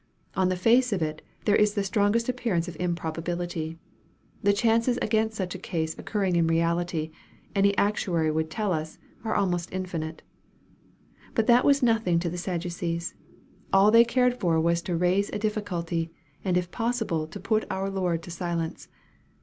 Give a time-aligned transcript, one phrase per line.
[0.35, 3.77] On the face of it there is the strongest appearance of improbability.
[4.41, 7.11] The chances against such a case occurring in reality,
[7.53, 10.23] any ac tuary would tell us, are almost infinite.
[11.35, 13.13] But that was nothing to the Sadducees.
[13.71, 16.09] All they cared for was to raise a difficulty,
[16.43, 18.87] and if possible to put our Lord to silence.